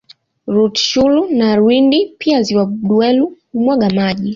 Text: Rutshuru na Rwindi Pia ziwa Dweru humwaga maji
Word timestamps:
Rutshuru 0.53 1.19
na 1.37 1.49
Rwindi 1.59 1.99
Pia 2.19 2.37
ziwa 2.45 2.65
Dweru 2.87 3.25
humwaga 3.51 3.89
maji 3.99 4.29